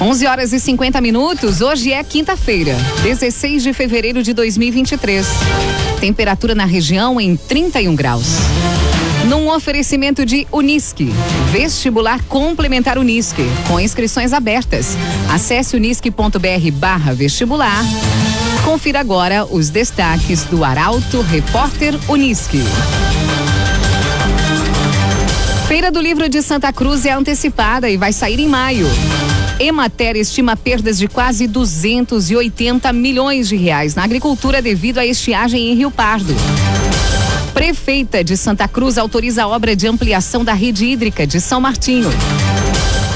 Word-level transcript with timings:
11 0.00 0.26
horas 0.26 0.52
e 0.54 0.58
50 0.58 0.98
minutos. 1.02 1.60
Hoje 1.60 1.92
é 1.92 2.02
quinta-feira, 2.02 2.74
16 3.02 3.62
de 3.62 3.74
fevereiro 3.74 4.22
de 4.22 4.32
2023. 4.32 5.26
Temperatura 6.00 6.54
na 6.54 6.64
região 6.64 7.20
em 7.20 7.36
31 7.36 7.94
graus. 7.94 8.38
Num 9.28 9.50
oferecimento 9.50 10.24
de 10.24 10.46
Unisque, 10.50 11.12
vestibular 11.52 12.24
complementar 12.24 12.96
Unisque, 12.96 13.44
com 13.68 13.78
inscrições 13.78 14.32
abertas. 14.32 14.96
Acesse 15.30 15.76
unisque.br 15.76 17.12
vestibular. 17.14 17.84
Confira 18.64 19.00
agora 19.00 19.44
os 19.44 19.68
destaques 19.68 20.44
do 20.44 20.64
Arauto 20.64 21.20
Repórter 21.20 21.94
Unisque. 22.08 22.62
Feira 25.68 25.90
do 25.90 26.00
Livro 26.00 26.26
de 26.26 26.40
Santa 26.40 26.72
Cruz 26.72 27.04
é 27.04 27.12
antecipada 27.12 27.90
e 27.90 27.98
vai 27.98 28.14
sair 28.14 28.40
em 28.40 28.48
maio. 28.48 28.86
Emater 29.60 30.16
estima 30.16 30.56
perdas 30.56 30.96
de 30.96 31.06
quase 31.06 31.46
280 31.46 32.90
milhões 32.94 33.46
de 33.46 33.56
reais 33.56 33.94
na 33.94 34.02
agricultura 34.02 34.62
devido 34.62 34.96
à 34.96 35.04
estiagem 35.04 35.70
em 35.70 35.74
Rio 35.74 35.90
Pardo. 35.90 36.34
Prefeita 37.52 38.24
de 38.24 38.38
Santa 38.38 38.66
Cruz 38.66 38.96
autoriza 38.96 39.42
a 39.42 39.48
obra 39.48 39.76
de 39.76 39.86
ampliação 39.86 40.42
da 40.42 40.54
rede 40.54 40.86
hídrica 40.86 41.26
de 41.26 41.42
São 41.42 41.60
Martinho. 41.60 42.08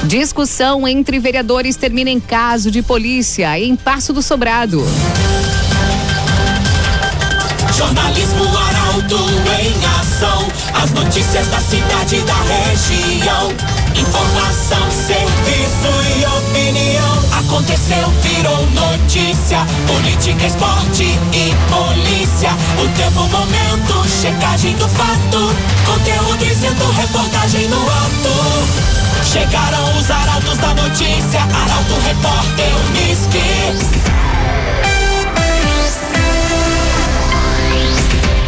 Discussão 0.03 0.87
entre 0.87 1.17
vereadores 1.17 1.77
termina 1.77 2.11
em 2.11 2.19
caso 2.19 2.69
de 2.69 2.83
polícia 2.83 3.59
em 3.59 3.75
Passo 3.75 4.13
do 4.13 4.21
Sobrado. 4.21 4.85
Jornalismo 7.75 8.45
Arauto 8.55 9.17
em 9.61 9.85
ação. 9.99 10.47
As 10.81 10.91
notícias 10.91 11.47
da 11.47 11.59
cidade 11.59 12.15
e 12.15 12.21
da 12.21 12.35
região. 12.43 13.51
Informação, 13.95 14.91
serviço 14.91 16.19
e 16.19 16.25
opinião. 16.55 17.15
Aconteceu, 17.39 18.09
virou 18.21 18.65
notícia. 18.71 19.65
Política, 19.87 20.47
esporte 20.47 21.03
e 21.03 21.53
polícia. 21.69 22.51
O 22.81 22.87
tempo, 22.97 23.27
momento, 23.29 24.07
checagem 24.09 24.75
do 24.77 24.87
fato. 24.87 25.53
Conteúdo 25.85 26.37
dizendo, 26.37 26.91
reportagem 26.93 27.67
no 27.67 27.81
ato. 27.81 29.25
Chegaram 29.25 29.97
os 29.97 30.09
arautos 30.09 30.57
da 30.57 30.73
notícia. 30.73 31.41
Arauto, 31.41 31.93
repórter, 32.05 32.71
Unisque. 32.89 34.24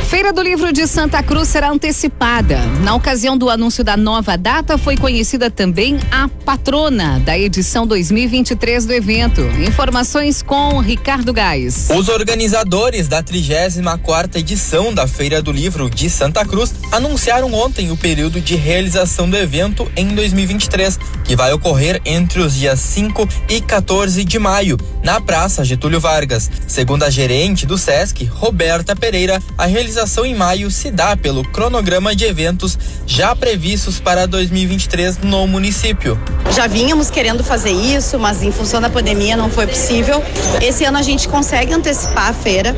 Feira 0.07 0.31
do 0.31 0.41
Livro 0.41 0.71
de 0.71 0.87
Santa 0.87 1.21
Cruz 1.21 1.49
será 1.49 1.69
antecipada. 1.69 2.65
Na 2.81 2.95
ocasião 2.95 3.37
do 3.37 3.49
anúncio 3.49 3.83
da 3.83 3.97
nova 3.97 4.37
data, 4.37 4.77
foi 4.77 4.95
conhecida 4.95 5.51
também 5.51 5.99
a 6.09 6.29
patrona 6.45 7.19
da 7.19 7.37
edição 7.37 7.85
2023 7.85 8.85
do 8.85 8.93
evento. 8.93 9.41
Informações 9.67 10.41
com 10.41 10.79
Ricardo 10.79 11.33
Gás. 11.33 11.89
Os 11.93 12.07
organizadores 12.07 13.09
da 13.09 13.21
34 13.21 14.39
edição 14.39 14.93
da 14.93 15.05
Feira 15.09 15.41
do 15.41 15.51
Livro 15.51 15.89
de 15.89 16.09
Santa 16.09 16.45
Cruz 16.45 16.73
anunciaram 16.89 17.53
ontem 17.53 17.91
o 17.91 17.97
período 17.97 18.39
de 18.39 18.55
realização 18.55 19.29
do 19.29 19.35
evento 19.35 19.91
em 19.93 20.07
2023, 20.15 20.97
que 21.25 21.35
vai 21.35 21.51
ocorrer 21.51 22.01
entre 22.05 22.39
os 22.39 22.55
dias 22.55 22.79
5 22.79 23.27
e 23.49 23.59
14 23.59 24.23
de 24.23 24.39
maio, 24.39 24.77
na 25.03 25.19
Praça 25.19 25.65
Getúlio 25.65 25.99
Vargas. 25.99 26.49
Segundo 26.65 27.03
a 27.03 27.09
gerente 27.09 27.65
do 27.65 27.77
SESC, 27.77 28.23
Roberta 28.23 28.95
Pereira, 28.95 29.43
a 29.57 29.65
realização 29.65 29.96
realização 29.97 30.25
em 30.25 30.35
maio 30.35 30.69
se 30.69 30.91
dá 30.91 31.17
pelo 31.17 31.43
cronograma 31.43 32.15
de 32.15 32.23
eventos 32.23 32.77
já 33.07 33.35
previstos 33.35 33.99
para 33.99 34.27
2023 34.27 35.17
no 35.19 35.47
município. 35.47 36.19
Já 36.51 36.67
vínhamos 36.67 37.09
querendo 37.09 37.43
fazer 37.43 37.71
isso, 37.71 38.19
mas 38.19 38.43
em 38.43 38.51
função 38.51 38.79
da 38.79 38.89
pandemia 38.89 39.35
não 39.35 39.49
foi 39.49 39.65
possível. 39.65 40.23
Esse 40.61 40.85
ano 40.85 40.99
a 40.99 41.01
gente 41.01 41.27
consegue 41.27 41.73
antecipar 41.73 42.29
a 42.29 42.33
feira 42.33 42.75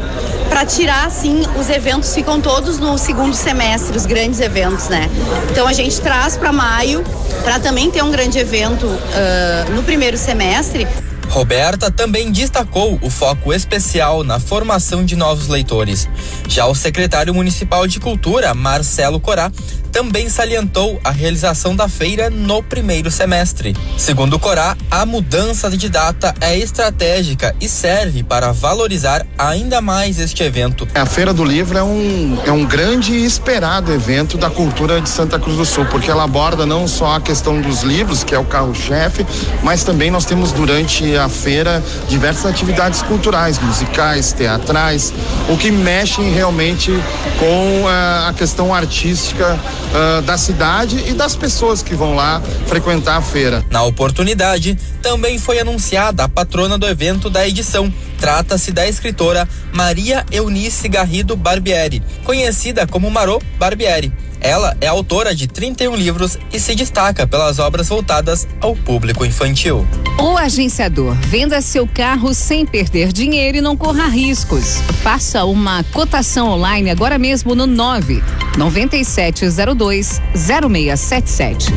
para 0.48 0.66
tirar 0.66 1.08
assim 1.08 1.44
os 1.60 1.70
eventos 1.70 2.14
ficam 2.14 2.40
todos 2.40 2.80
no 2.80 2.98
segundo 2.98 3.34
semestre, 3.34 3.98
os 3.98 4.06
grandes 4.06 4.40
eventos, 4.40 4.88
né? 4.88 5.10
Então 5.52 5.68
a 5.68 5.74
gente 5.74 6.00
traz 6.00 6.38
para 6.38 6.54
maio 6.54 7.04
para 7.44 7.60
também 7.60 7.92
ter 7.92 8.02
um 8.02 8.12
grande 8.12 8.40
evento 8.40 8.86
uh, 8.86 9.72
no 9.76 9.84
primeiro 9.84 10.18
semestre. 10.18 10.88
Roberta 11.30 11.92
também 11.92 12.32
destacou 12.32 12.98
o 13.02 13.10
foco 13.10 13.54
especial 13.54 14.24
na 14.24 14.40
formação 14.40 15.06
de 15.06 15.16
novos 15.16 15.48
leitores. 15.48 16.10
Já 16.48 16.66
o 16.66 16.74
secretário 16.74 17.34
municipal 17.34 17.86
de 17.86 18.00
Cultura, 18.00 18.54
Marcelo 18.54 19.20
Corá, 19.20 19.52
também 19.92 20.30
salientou 20.30 21.00
a 21.04 21.12
realização 21.12 21.76
da 21.76 21.88
feira 21.88 22.30
no 22.30 22.62
primeiro 22.62 23.10
semestre. 23.10 23.76
Segundo 23.98 24.40
Corá, 24.40 24.78
a 24.90 25.06
mudança 25.06 25.70
de 25.70 25.90
data 25.90 26.34
é 26.40 26.58
estratégica 26.58 27.56
e 27.60 27.68
serve 27.68 28.24
para 28.24 28.52
valorizar 28.52 29.26
ainda 29.38 29.82
mais 29.82 30.20
este 30.20 30.44
evento. 30.44 30.88
A 30.94 31.06
Feira 31.06 31.34
do 31.34 31.44
Livro 31.44 31.78
é 31.78 31.84
um, 31.84 32.38
é 32.46 32.52
um 32.52 32.66
grande 32.66 33.14
e 33.14 33.26
esperado 33.26 33.92
evento 33.92 34.38
da 34.38 34.50
cultura 34.50 35.02
de 35.02 35.10
Santa 35.10 35.40
Cruz 35.40 35.58
do 35.58 35.66
Sul, 35.66 35.86
porque 35.86 36.10
ela 36.10 36.24
aborda 36.24 36.66
não 36.66 36.88
só 36.88 37.16
a 37.16 37.22
questão 37.22 37.60
dos 37.60 37.82
livros, 37.82 38.24
que 38.24 38.36
é 38.36 38.40
o 38.40 38.46
carro-chefe, 38.46 39.26
mas 39.64 39.84
também 39.84 40.12
nós 40.12 40.26
temos 40.26 40.52
durante 40.52 41.16
a 41.20 41.30
feira 41.30 41.84
diversas 42.08 42.46
atividades 42.46 43.02
culturais, 43.02 43.60
musicais, 43.60 44.32
teatrais, 44.34 45.14
o 45.50 45.58
que 45.58 45.72
mexem 45.72 46.34
realmente 46.34 46.92
com 47.38 47.84
uh, 47.84 48.28
a 48.28 48.34
questão 48.38 48.74
artística 48.74 49.54
uh, 49.58 50.22
da 50.22 50.38
cidade 50.38 51.04
e 51.08 51.14
das 51.14 51.36
pessoas 51.36 51.82
que 51.82 51.96
vão 51.96 52.16
lá 52.16 52.42
frequentar 52.68 53.18
a 53.18 53.22
feira. 53.22 53.64
Na 53.70 53.84
oportunidade, 53.84 54.78
também 55.02 55.38
foi 55.38 55.60
anunciada 55.60 56.24
a 56.24 56.30
patrona 56.30 56.78
do 56.78 56.88
evento 56.88 57.30
da 57.30 57.48
edição. 57.48 57.92
Trata-se 58.20 58.72
da 58.72 58.88
escritora 58.88 59.48
Maria 59.72 60.26
Eunice 60.32 60.90
Garrido 60.90 61.36
Barbieri, 61.36 62.04
conhecida 62.24 62.86
como 62.86 63.10
Marô 63.10 63.42
Barbieri. 63.58 64.12
Ela 64.42 64.76
é 64.80 64.88
autora 64.88 65.36
de 65.36 65.48
31 65.48 65.96
livros 65.96 66.38
e 66.52 66.60
se 66.60 66.76
destaca 66.76 67.28
pelas 67.28 67.60
obras 67.60 67.90
voltadas 67.90 68.48
ao 68.62 68.76
público 68.76 69.26
infantil. 69.26 69.86
O 70.18 70.38
agenciador 70.38 71.14
venda 71.16 71.62
seu 71.62 71.88
carro 71.88 72.34
sem 72.34 72.66
perder 72.66 73.12
dinheiro 73.12 73.58
e 73.58 73.62
não 73.62 73.76
corra 73.76 74.08
riscos. 74.08 74.82
Faça 75.02 75.46
uma 75.46 75.84
cotação 75.86 76.50
online 76.50 76.90
agora 76.90 77.18
mesmo 77.18 77.56
no 77.56 77.66
9 77.66 78.24
9702 78.58 80.22
0677. 80.36 81.74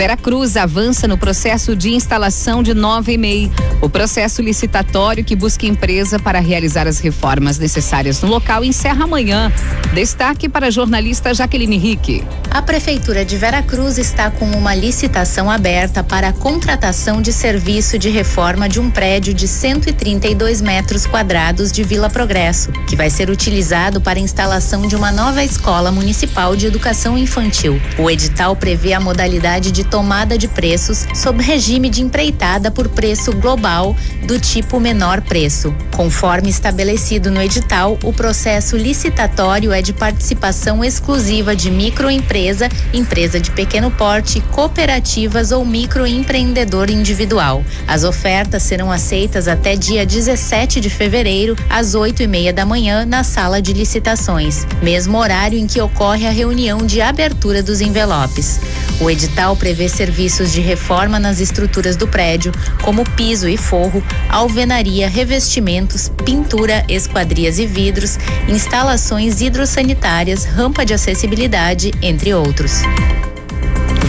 Vera 0.00 0.16
Cruz 0.16 0.56
avança 0.56 1.06
no 1.06 1.18
processo 1.18 1.76
de 1.76 1.90
instalação 1.90 2.62
de 2.62 2.72
nova 2.72 3.12
EMEI, 3.12 3.52
o 3.82 3.88
processo 3.90 4.40
licitatório 4.40 5.22
que 5.22 5.36
busca 5.36 5.66
empresa 5.66 6.18
para 6.18 6.40
realizar 6.40 6.86
as 6.86 7.00
reformas 7.00 7.58
necessárias 7.58 8.22
no 8.22 8.28
local 8.30 8.64
encerra 8.64 9.04
amanhã. 9.04 9.52
Destaque 9.92 10.48
para 10.48 10.68
a 10.68 10.70
jornalista 10.70 11.34
Jaqueline 11.34 11.76
Rick. 11.76 12.24
A 12.50 12.62
Prefeitura 12.62 13.26
de 13.26 13.36
Vera 13.36 13.62
Cruz 13.62 13.98
está 13.98 14.30
com 14.30 14.46
uma 14.52 14.74
licitação 14.74 15.50
aberta 15.50 16.02
para 16.02 16.28
a 16.28 16.32
contratação 16.32 17.20
de 17.20 17.30
serviço 17.30 17.98
de 17.98 18.08
reforma 18.08 18.70
de 18.70 18.80
um 18.80 18.90
prédio 18.90 19.34
de 19.34 19.46
132 19.46 20.62
metros 20.62 21.04
quadrados 21.04 21.70
de 21.70 21.82
Vila 21.82 22.08
Progresso, 22.08 22.72
que 22.88 22.96
vai 22.96 23.10
ser 23.10 23.28
utilizado 23.28 24.00
para 24.00 24.18
a 24.18 24.22
instalação 24.22 24.88
de 24.88 24.96
uma 24.96 25.12
nova 25.12 25.44
escola 25.44 25.92
municipal 25.92 26.56
de 26.56 26.66
educação 26.66 27.18
infantil. 27.18 27.78
O 27.98 28.10
edital 28.10 28.56
prevê 28.56 28.94
a 28.94 29.00
modalidade 29.00 29.70
de 29.70 29.89
tomada 29.90 30.38
de 30.38 30.46
preços 30.46 31.06
sob 31.14 31.42
regime 31.42 31.90
de 31.90 32.00
empreitada 32.00 32.70
por 32.70 32.88
preço 32.88 33.32
global 33.32 33.96
do 34.24 34.38
tipo 34.38 34.78
menor 34.78 35.20
preço. 35.20 35.74
Conforme 35.96 36.48
estabelecido 36.48 37.30
no 37.30 37.42
edital, 37.42 37.98
o 38.04 38.12
processo 38.12 38.76
licitatório 38.76 39.72
é 39.72 39.82
de 39.82 39.92
participação 39.92 40.84
exclusiva 40.84 41.56
de 41.56 41.70
microempresa, 41.70 42.68
empresa 42.94 43.40
de 43.40 43.50
pequeno 43.50 43.90
porte, 43.90 44.40
cooperativas 44.52 45.50
ou 45.50 45.64
microempreendedor 45.64 46.88
individual. 46.90 47.64
As 47.86 48.04
ofertas 48.04 48.62
serão 48.62 48.92
aceitas 48.92 49.48
até 49.48 49.74
dia 49.74 50.06
17 50.06 50.80
de 50.80 50.88
fevereiro, 50.88 51.56
às 51.68 51.94
8 51.94 52.22
e 52.22 52.26
meia 52.26 52.52
da 52.52 52.64
manhã, 52.64 53.04
na 53.04 53.24
sala 53.24 53.60
de 53.60 53.72
licitações, 53.72 54.66
mesmo 54.80 55.18
horário 55.18 55.58
em 55.58 55.66
que 55.66 55.80
ocorre 55.80 56.26
a 56.26 56.30
reunião 56.30 56.78
de 56.86 57.00
abertura 57.00 57.62
dos 57.62 57.80
envelopes. 57.80 58.60
O 59.00 59.10
edital 59.10 59.56
prevê 59.56 59.79
prevê 59.80 59.88
serviços 59.88 60.52
de 60.52 60.60
reforma 60.60 61.18
nas 61.18 61.40
estruturas 61.40 61.96
do 61.96 62.06
prédio, 62.06 62.52
como 62.82 63.02
piso 63.12 63.48
e 63.48 63.56
forro, 63.56 64.04
alvenaria, 64.28 65.08
revestimentos, 65.08 66.12
pintura, 66.22 66.84
esquadrias 66.86 67.58
e 67.58 67.66
vidros, 67.66 68.18
instalações 68.46 69.40
hidrossanitárias, 69.40 70.44
rampa 70.44 70.84
de 70.84 70.92
acessibilidade, 70.92 71.92
entre 72.02 72.34
outros. 72.34 72.82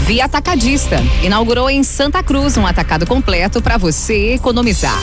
Via 0.04 0.26
Atacadista 0.26 0.96
inaugurou 1.22 1.70
em 1.70 1.82
Santa 1.82 2.22
Cruz 2.22 2.58
um 2.58 2.66
atacado 2.66 3.06
completo 3.06 3.62
para 3.62 3.78
você 3.78 4.34
economizar. 4.34 5.00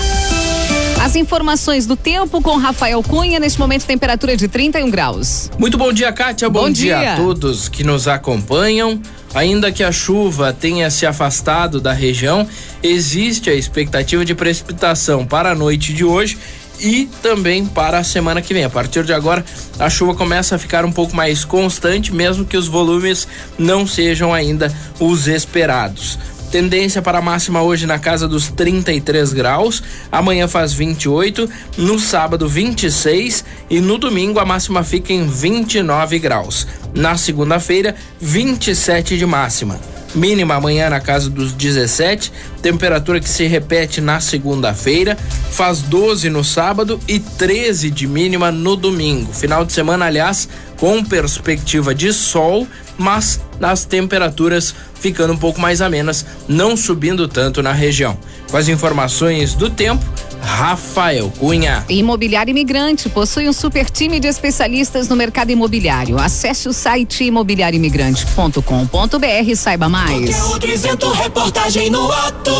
As 1.00 1.16
informações 1.16 1.86
do 1.86 1.96
tempo 1.96 2.42
com 2.42 2.58
Rafael 2.58 3.02
Cunha, 3.02 3.40
neste 3.40 3.58
momento 3.58 3.86
temperatura 3.86 4.36
de 4.36 4.50
31 4.50 4.92
graus. 4.92 5.50
Muito 5.58 5.78
bom 5.78 5.94
dia, 5.94 6.12
Kátia. 6.12 6.50
Bom, 6.50 6.64
bom 6.64 6.70
dia. 6.70 7.00
dia 7.00 7.14
a 7.14 7.16
todos 7.16 7.70
que 7.70 7.86
nos 7.86 8.06
acompanham. 8.06 9.02
Ainda 9.34 9.72
que 9.72 9.82
a 9.82 9.94
chuva 9.94 10.52
tenha 10.52 10.90
se 10.90 11.06
afastado 11.06 11.80
da 11.80 11.94
região, 11.94 12.46
existe 12.84 13.50
a 13.50 13.54
expectativa 13.54 14.26
de 14.26 14.36
precipitação 14.36 15.26
para 15.26 15.52
a 15.52 15.56
noite 15.56 15.94
de 15.94 16.04
hoje 16.04 16.38
e 16.82 17.08
também 17.22 17.66
para 17.66 18.00
a 18.00 18.04
semana 18.04 18.42
que 18.42 18.54
vem. 18.54 18.66
A 18.66 18.70
partir 18.70 19.06
de 19.06 19.14
agora, 19.14 19.46
a 19.80 19.90
chuva 19.90 20.14
começa 20.14 20.56
a 20.56 20.60
ficar 20.60 20.84
um 20.84 20.92
pouco 20.92 21.16
mais 21.16 21.46
constante, 21.46 22.14
mesmo 22.14 22.44
que 22.44 22.58
os 22.58 22.68
volumes 22.68 23.26
não 23.58 23.88
sejam 23.88 24.34
ainda 24.34 24.74
os 25.00 25.28
esperados. 25.28 26.20
Tendência 26.52 27.02
para 27.02 27.20
a 27.20 27.22
máxima 27.22 27.62
hoje 27.62 27.86
na 27.86 28.00
casa 28.00 28.28
dos 28.28 28.50
33 28.50 29.34
graus. 29.34 29.84
Amanhã 30.12 30.48
faz 30.48 30.74
28, 30.74 31.48
no 31.78 32.00
sábado 32.00 32.50
26 32.50 33.46
e 33.70 33.80
no 33.80 34.00
domingo 34.00 34.40
a 34.40 34.46
máxima 34.46 34.84
fica 34.84 35.14
em 35.14 35.28
29 35.28 36.18
graus. 36.18 36.66
Na 36.94 37.16
segunda-feira, 37.18 37.96
27 38.20 39.18
de 39.18 39.26
máxima. 39.28 39.80
Mínima 40.16 40.56
amanhã 40.56 40.90
na 40.90 41.00
casa 41.00 41.30
dos 41.30 41.54
17, 41.54 42.32
temperatura 42.62 43.20
que 43.20 43.30
se 43.30 43.46
repete 43.46 44.02
na 44.02 44.20
segunda-feira, 44.20 45.18
faz 45.52 45.82
12 45.82 46.30
no 46.30 46.44
sábado 46.44 47.00
e 47.08 47.20
13 47.20 47.92
de 47.92 48.08
mínima 48.08 48.52
no 48.52 48.76
domingo. 48.76 49.32
Final 49.34 49.64
de 49.64 49.72
semana, 49.72 50.06
aliás, 50.06 50.50
com 50.78 51.04
perspectiva 51.04 51.94
de 51.94 52.12
sol, 52.12 52.68
mas 52.98 53.40
nas 53.60 53.86
temperaturas 53.86 54.74
ficando 54.96 55.34
um 55.34 55.38
pouco 55.38 55.60
mais 55.60 55.82
amenas, 55.82 56.26
não 56.48 56.76
subindo 56.76 57.28
tanto 57.28 57.62
na 57.62 57.72
região. 57.72 58.18
Com 58.50 58.58
as 58.58 58.68
informações 58.68 59.54
do 59.54 59.70
tempo, 59.70 60.04
Rafael 60.42 61.32
Cunha. 61.38 61.86
Imobiliário 61.90 62.52
Imigrante 62.52 63.10
possui 63.10 63.48
um 63.48 63.54
super 63.54 63.90
time 63.90 64.20
de 64.20 64.28
especialistas 64.28 65.08
no 65.08 65.16
mercado 65.16 65.52
imobiliário. 65.52 66.20
Acesse 66.20 66.68
o 66.68 66.74
site 66.74 67.24
imobiliarioimigrante.com.br 67.24 69.48
e 69.48 69.56
saiba 69.56 69.88
mais. 69.88 70.36
Conteúdo 70.36 70.68
isento, 70.68 71.10
reportagem 71.12 71.90
no 71.90 72.12
ato. 72.12 72.52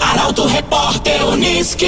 Arauto 0.00 0.46
Repórter 0.46 1.24
Uniski. 1.26 1.86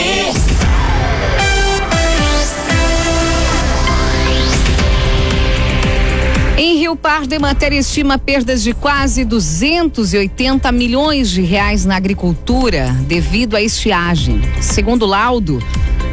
Pardo, 6.97 7.39
matéria 7.41 7.79
estima 7.79 8.19
perdas 8.19 8.63
de 8.63 8.73
quase 8.73 9.25
280 9.25 10.71
milhões 10.73 11.31
de 11.31 11.43
reais 11.43 11.85
na 11.85 11.97
agricultura 11.97 12.97
devido 13.07 13.57
à 13.57 13.63
estiagem. 13.63 14.41
Segundo 14.61 15.03
o 15.03 15.07
laudo, 15.07 15.59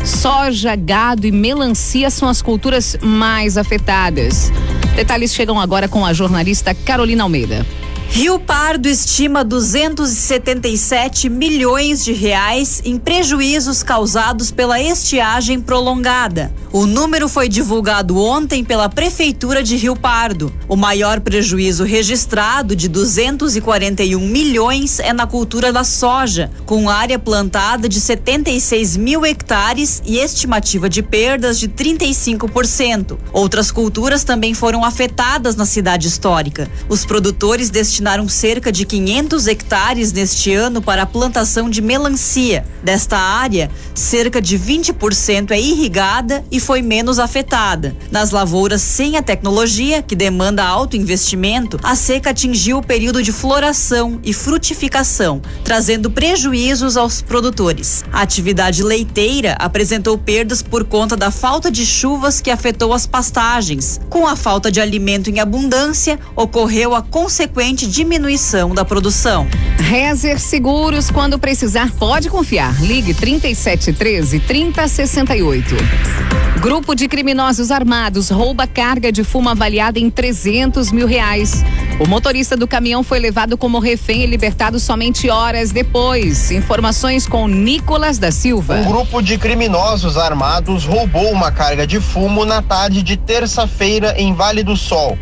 soja, 0.04 0.75
gado 0.75 1.27
e 1.27 1.31
melancia 1.31 2.10
são 2.10 2.27
as 2.27 2.42
culturas 2.42 2.98
mais 3.01 3.57
afetadas. 3.57 4.51
Detalhes 4.95 5.33
chegam 5.33 5.60
agora 5.60 5.88
com 5.88 6.06
a 6.06 6.13
jornalista 6.13 6.74
Carolina 6.74 7.24
Almeida. 7.24 7.66
Rio 8.10 8.39
Pardo 8.39 8.88
estima 8.88 9.44
277 9.44 11.30
milhões 11.30 12.06
de 12.06 12.13
reais 12.13 12.81
em 12.86 12.98
prejuízos 12.98 13.83
causados 13.83 14.51
pela 14.51 14.81
estiagem 14.81 15.60
prolongada. 15.60 16.51
O 16.75 16.86
número 16.86 17.30
foi 17.30 17.48
divulgado 17.48 18.22
ontem 18.22 18.62
pela 18.62 18.89
Prefeitura 18.89 19.63
de 19.63 19.77
Rio 19.77 19.95
Pardo. 19.95 20.51
O 20.68 20.75
maior 20.75 21.22
prejuízo 21.22 21.86
registrado, 21.86 22.75
de 22.75 22.89
241 22.89 24.19
milhões, 24.19 25.00
é 25.00 25.13
na 25.13 25.25
cultura 25.25 25.72
da 25.72 25.86
soja, 25.86 26.51
com 26.66 26.89
área 26.89 27.18
plantada 27.18 27.88
de 27.88 28.01
76 28.01 28.98
mil 28.98 29.25
hectares 29.25 30.04
e 30.06 30.18
estimativa 30.18 30.89
de 30.89 31.01
perdas 31.01 31.57
de 31.57 31.69
35%. 31.69 33.18
Outras 33.31 33.71
culturas 33.71 34.25
também 34.25 34.54
foram 34.54 34.83
afetadas 34.83 35.56
na 35.56 35.66
cidade 35.66 36.10
histórica. 36.10 36.69
Os 36.89 37.06
produtores 37.06 37.69
destinaram 37.69 38.28
cerca 38.28 38.69
de 38.69 38.83
500 38.83 39.48
hectares 39.48 40.12
neste 40.12 40.54
ano 40.54 40.81
para 40.81 41.04
a 41.04 41.06
plantação 41.06 41.69
de 41.69 41.81
melancia. 41.81 42.66
Desta 42.83 43.18
área, 43.18 43.71
cerca 43.94 44.42
de 44.42 44.60
20% 44.60 45.51
é 45.51 45.60
irrigada 45.62 46.44
e 46.51 46.64
foi 46.65 46.81
menos 46.81 47.19
afetada. 47.19 47.95
Nas 48.09 48.31
lavouras 48.31 48.81
sem 48.81 49.17
a 49.17 49.21
tecnologia, 49.21 50.01
que 50.01 50.15
demanda 50.15 50.65
alto 50.65 50.97
investimento, 50.97 51.79
a 51.83 51.95
seca 51.95 52.31
atingiu 52.31 52.79
o 52.79 52.83
período 52.83 53.21
de 53.21 53.31
floração 53.31 54.19
e 54.23 54.33
frutificação, 54.33 55.44
trazendo 55.63 56.09
prejuízos 56.09 56.97
aos 56.97 57.21
produtores. 57.21 58.03
A 58.12 58.21
atividade 58.21 58.81
leiteira 58.81 59.56
apresentou 59.59 60.17
perdas 60.17 60.63
por 60.63 60.83
conta 60.83 61.15
da 61.15 61.29
falta 61.29 61.69
de 61.69 61.85
chuvas 61.85 62.41
que 62.41 62.50
afetou 62.50 62.94
as 62.94 63.06
pastagens. 63.06 64.01
Com 64.09 64.25
a 64.25 64.35
falta 64.35 64.71
de 64.71 64.81
alimento 64.81 65.29
em 65.29 65.39
abundância, 65.39 66.19
ocorreu 66.35 66.95
a 66.95 67.03
consequente 67.03 67.85
diminuição 67.85 68.73
da 68.73 68.83
produção. 68.83 69.47
Rezer 69.77 70.39
Seguros, 70.39 71.11
quando 71.11 71.38
precisar, 71.38 71.91
pode 71.91 72.27
confiar. 72.27 72.81
Ligue 72.81 73.13
3713 73.13 74.39
3068. 74.39 76.55
Grupo 76.60 76.96
de 76.96 77.07
criminosos 77.07 77.69
armados 77.69 78.30
rouba 78.30 78.66
carga 78.66 79.12
de 79.12 79.24
fumo 79.24 79.50
avaliada 79.50 80.00
em 80.00 80.10
300 80.10 80.92
mil 80.92 81.06
reais. 81.06 81.63
O 82.00 82.07
motorista 82.07 82.57
do 82.57 82.68
caminhão 82.68 83.04
foi 83.04 83.19
levado 83.19 83.57
como 83.57 83.78
refém 83.78 84.24
e 84.24 84.25
libertado 84.25 84.80
somente 84.80 85.30
horas 85.30 85.72
depois. 85.72 86.52
Informações 86.52 87.28
com 87.28 87.48
Nicolas 87.48 88.18
da 88.18 88.31
Silva. 88.31 88.75
Um 88.75 88.86
grupo 88.86 89.22
de 89.22 89.38
criminosos 89.38 90.18
armados 90.18 90.86
roubou 90.86 91.30
uma 91.31 91.52
carga 91.52 91.86
de 91.86 92.00
fumo 92.00 92.46
na 92.46 92.62
tarde 92.62 93.04
de 93.04 93.16
terça-feira 93.16 94.16
em 94.18 94.34
Vale 94.34 94.63
do 94.63 94.75
Sol. 94.75 95.18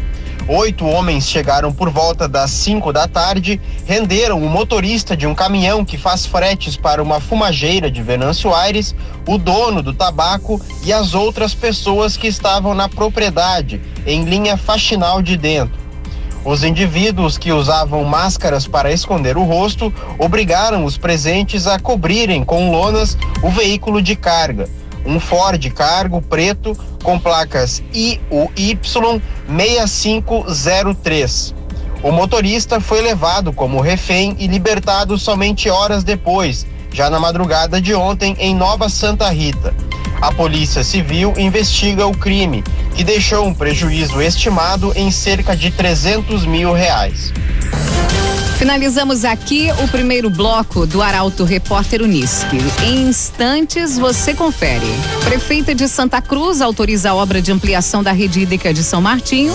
Oito 0.48 0.86
homens 0.86 1.26
chegaram 1.30 1.72
por 1.72 1.90
volta 1.90 2.28
das 2.28 2.52
5 2.52 2.92
da 2.92 3.08
tarde, 3.08 3.62
renderam 3.86 4.44
o 4.44 4.50
motorista 4.50 5.16
de 5.16 5.26
um 5.26 5.34
caminhão 5.34 5.86
que 5.86 5.98
faz 5.98 6.26
fretes 6.26 6.76
para 6.76 7.02
uma 7.02 7.22
fumageira 7.22 7.90
de 7.90 8.04
Venâncio 8.04 8.54
Aires, 8.54 8.94
o 9.26 9.38
dono 9.38 9.82
do 9.82 9.94
tabaco 9.94 10.60
e 10.84 10.92
as 10.92 11.14
outras 11.14 11.54
pessoas 11.54 12.18
que 12.18 12.28
estavam 12.28 12.76
na 12.76 12.90
propriedade, 12.90 13.80
em 14.06 14.26
linha 14.26 14.58
faxinal 14.58 15.22
de 15.22 15.38
dentro. 15.38 15.82
Os 16.44 16.62
indivíduos 16.66 17.38
que 17.38 17.54
usavam 17.54 18.04
máscaras 18.04 18.68
para 18.68 18.92
esconder 18.92 19.38
o 19.38 19.44
rosto 19.44 19.94
obrigaram 20.20 20.84
os 20.84 20.98
presentes 20.98 21.68
a 21.68 21.80
cobrirem 21.80 22.44
com 22.44 22.70
lonas 22.70 23.18
o 23.42 23.50
veículo 23.50 24.02
de 24.02 24.18
carga 24.18 24.68
um 25.06 25.20
Ford 25.20 25.70
Cargo 25.72 26.22
preto 26.22 26.78
com 27.04 27.20
placas 27.20 27.84
IUY 27.94 28.80
6503. 29.48 31.56
O 32.02 32.12
motorista 32.12 32.82
foi 32.82 33.02
levado 33.02 33.54
como 33.54 33.80
refém 33.80 34.36
e 34.38 34.48
libertado 34.48 35.18
somente 35.18 35.70
horas 35.70 36.04
depois, 36.04 36.68
já 36.92 37.10
na 37.10 37.20
madrugada 37.20 37.82
de 37.82 37.94
ontem 37.94 38.36
em 38.40 38.54
Nova 38.54 38.90
Santa 38.90 39.30
Rita. 39.30 39.74
A 40.22 40.32
Polícia 40.32 40.84
Civil 40.84 41.34
investiga 41.38 42.06
o 42.06 42.18
crime, 42.18 42.64
que 42.96 43.04
deixou 43.04 43.46
um 43.46 43.54
prejuízo 43.54 44.22
estimado 44.22 44.94
em 44.96 45.12
cerca 45.12 45.56
de 45.56 45.72
300 45.72 46.46
mil 46.46 46.72
reais. 46.72 47.34
Finalizamos 48.64 49.26
aqui 49.26 49.68
o 49.84 49.90
primeiro 49.90 50.30
bloco 50.30 50.88
do 50.88 51.02
Arauto 51.02 51.44
Repórter 51.44 52.02
Unisque. 52.02 52.56
Em 52.82 53.10
instantes 53.10 54.00
você 54.00 54.34
confere. 54.34 54.86
Prefeita 55.26 55.76
de 55.76 55.86
Santa 55.86 56.22
Cruz 56.22 56.62
autoriza 56.62 57.10
a 57.10 57.14
obra 57.14 57.42
de 57.42 57.52
ampliação 57.52 58.02
da 58.02 58.14
rede 58.14 58.40
hídrica 58.40 58.74
de 58.74 58.82
São 58.82 59.02
Martinho. 59.02 59.54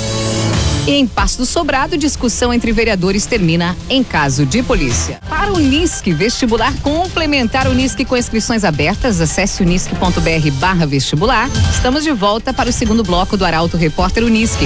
E 0.88 0.92
em 0.92 1.07
Passo 1.07 1.37
do 1.37 1.45
Sobrado, 1.45 1.99
discussão 1.99 2.50
entre 2.50 2.73
vereadores 2.73 3.26
termina 3.26 3.76
em 3.90 4.02
caso 4.02 4.47
de 4.47 4.62
polícia. 4.62 5.21
Para 5.28 5.52
o 5.52 5.57
Unisque, 5.57 6.14
vestibular 6.14 6.73
complementar 6.80 7.68
Unisque 7.68 8.07
com 8.07 8.16
inscrições 8.16 8.64
abertas, 8.64 9.21
acesse 9.21 9.62
unisque.br 9.62 10.50
barra 10.52 10.87
vestibular. 10.87 11.50
Estamos 11.71 12.04
de 12.04 12.12
volta 12.12 12.54
para 12.54 12.71
o 12.71 12.73
segundo 12.73 13.02
bloco 13.02 13.37
do 13.37 13.45
Arauto 13.45 13.76
Repórter 13.76 14.25
Unisque. 14.25 14.64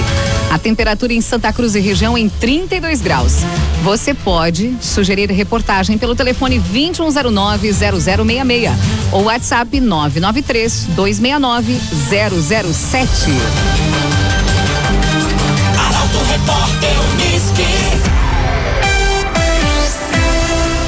A 0.49 0.61
temperatura 0.61 1.13
em 1.13 1.21
Santa 1.21 1.53
Cruz 1.53 1.75
e 1.75 1.81
região 1.81 2.17
em 2.17 2.29
32 2.29 3.01
graus. 3.01 3.39
Você 3.83 4.15
pode 4.15 4.77
sugerir 4.81 5.29
reportagem 5.33 5.99
pelo 5.99 6.15
telefone 6.15 6.63
2109-0066 6.73 8.71
ou 9.11 9.25
WhatsApp 9.25 9.81
993 9.81 10.87
269 10.95 11.81
007. 12.71 14.12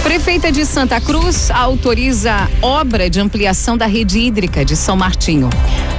Prefeita 0.02 0.50
de 0.50 0.64
Santa 0.64 1.00
Cruz 1.00 1.50
autoriza 1.50 2.48
obra 2.62 3.08
de 3.10 3.20
ampliação 3.20 3.76
da 3.76 3.86
rede 3.86 4.18
hídrica 4.18 4.64
de 4.64 4.76
São 4.76 4.96
Martinho. 4.96 5.50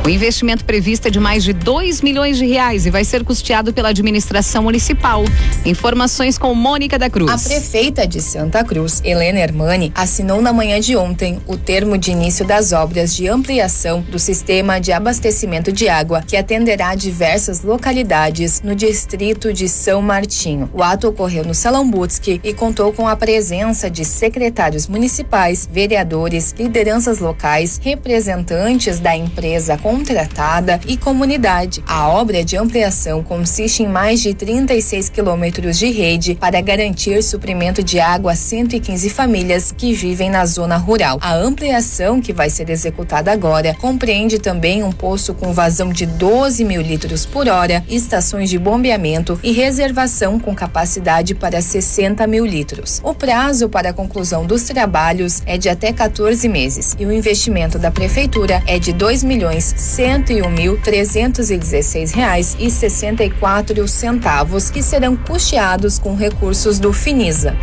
O 0.05 0.09
investimento 0.09 0.63
previsto 0.63 1.07
é 1.07 1.09
de 1.09 1.19
mais 1.19 1.43
de 1.43 1.51
2 1.51 2.01
milhões 2.01 2.37
de 2.37 2.45
reais 2.45 2.85
e 2.85 2.91
vai 2.91 3.03
ser 3.03 3.23
custeado 3.23 3.73
pela 3.73 3.89
administração 3.89 4.61
municipal. 4.61 5.23
Informações 5.65 6.37
com 6.37 6.53
Mônica 6.53 6.99
da 6.99 7.09
Cruz. 7.09 7.31
A 7.31 7.49
prefeita 7.49 8.07
de 8.07 8.21
Santa 8.21 8.63
Cruz, 8.63 9.01
Helena 9.03 9.39
Hermani, 9.39 9.91
assinou 9.95 10.43
na 10.43 10.53
manhã 10.53 10.79
de 10.79 10.95
ontem 10.95 11.41
o 11.47 11.57
termo 11.57 11.97
de 11.97 12.11
início 12.11 12.45
das 12.45 12.71
obras 12.71 13.15
de 13.15 13.27
ampliação 13.27 14.01
do 14.01 14.19
sistema 14.19 14.79
de 14.79 14.91
abastecimento 14.91 15.71
de 15.71 15.89
água 15.89 16.21
que 16.21 16.37
atenderá 16.37 16.93
diversas 16.93 17.63
localidades 17.63 18.61
no 18.61 18.75
distrito 18.75 19.51
de 19.51 19.67
São 19.67 20.03
Martinho. 20.03 20.69
O 20.71 20.83
ato 20.83 21.07
ocorreu 21.07 21.43
no 21.43 21.55
Salão 21.55 21.89
Butski 21.89 22.39
e 22.43 22.53
contou 22.53 22.93
com 22.93 23.07
a 23.07 23.15
presença 23.15 23.89
de 23.89 24.05
secretários 24.05 24.87
municipais, 24.87 25.67
vereadores, 25.71 26.53
lideranças 26.59 27.17
locais, 27.17 27.81
representantes 27.83 28.99
da 28.99 29.17
empresa 29.17 29.75
contratada 29.95 30.77
e 30.85 30.97
comunidade. 30.97 31.81
A 31.87 32.09
obra 32.09 32.43
de 32.43 32.57
ampliação 32.57 33.23
consiste 33.23 33.81
em 33.81 33.87
mais 33.87 34.19
de 34.19 34.33
36 34.33 35.07
quilômetros 35.07 35.79
de 35.79 35.89
rede 35.89 36.35
para 36.35 36.59
garantir 36.59 37.23
suprimento 37.23 37.81
de 37.81 37.97
água 37.97 38.33
a 38.33 38.35
115 38.35 39.09
famílias 39.09 39.71
que 39.71 39.93
vivem 39.93 40.29
na 40.29 40.45
zona 40.45 40.75
rural. 40.75 41.17
A 41.21 41.33
ampliação 41.33 42.19
que 42.19 42.33
vai 42.33 42.49
ser 42.49 42.69
executada 42.69 43.31
agora 43.31 43.73
compreende 43.73 44.37
também 44.37 44.83
um 44.83 44.91
poço 44.91 45.33
com 45.33 45.53
vazão 45.53 45.93
de 45.93 46.05
12 46.05 46.65
mil 46.65 46.81
litros 46.81 47.25
por 47.25 47.47
hora, 47.47 47.81
estações 47.87 48.49
de 48.49 48.59
bombeamento 48.59 49.39
e 49.41 49.53
reservação 49.53 50.37
com 50.37 50.53
capacidade 50.53 51.33
para 51.33 51.61
60 51.61 52.27
mil 52.27 52.45
litros. 52.45 52.99
O 53.01 53.13
prazo 53.13 53.69
para 53.69 53.91
a 53.91 53.93
conclusão 53.93 54.45
dos 54.45 54.63
trabalhos 54.63 55.41
é 55.45 55.57
de 55.57 55.69
até 55.69 55.93
14 55.93 56.49
meses 56.49 56.95
e 56.99 57.05
o 57.05 57.13
investimento 57.13 57.79
da 57.79 57.89
prefeitura 57.89 58.61
é 58.67 58.77
de 58.77 58.91
dois 58.91 59.23
milhões 59.23 59.84
cento 59.85 60.31
e 60.31 60.41
um 60.41 60.49
mil 60.49 60.77
trezentos 60.77 61.51
e 61.51 61.57
dezesseis 61.57 62.11
reais 62.11 62.57
e 62.59 62.71
sessenta 62.71 63.23
e 63.23 63.29
quatro 63.29 63.87
centavos 63.87 64.71
que 64.71 64.81
serão 64.81 65.15
custeados 65.15 65.99
com 65.99 66.15
recursos 66.15 66.79
do 66.79 66.91
Finisa. 66.91 67.55